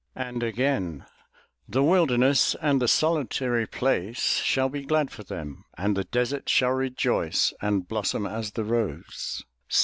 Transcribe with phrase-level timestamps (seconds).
[0.15, 1.05] And again:
[1.69, 6.71] "The wilderness and the solitary place shall be glad for them; and the desert shall
[6.71, 9.43] rejoice and blossom as the rose.